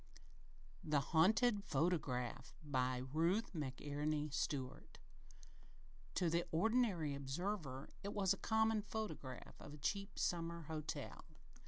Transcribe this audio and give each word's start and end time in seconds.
The 0.83 0.99
Haunted 0.99 1.63
Photograph 1.63 2.55
BY 2.63 3.01
RUTH 3.13 3.53
McENERY 3.53 4.33
STUART 4.33 4.97
To 6.15 6.27
the 6.27 6.43
ordinary 6.51 7.13
observer 7.13 7.87
it 8.01 8.11
was 8.11 8.31
just 8.31 8.39
a 8.43 8.47
common 8.47 8.81
photograph 8.81 9.53
of 9.61 9.75
a 9.75 9.77
cheap 9.77 10.17
summer 10.17 10.63
hotel. 10.63 11.23